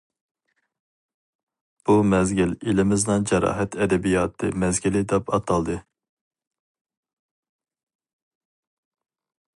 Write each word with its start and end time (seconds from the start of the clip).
بۇ 1.89 1.97
مەزگىل 2.13 2.55
ئېلىمىزنىڭ 2.71 3.27
جاراھەت 3.33 3.77
ئەدەبىياتى 3.85 4.51
مەزگىلى 4.65 5.05
دەپ 5.13 5.31
ئاتالدى. 5.37 5.79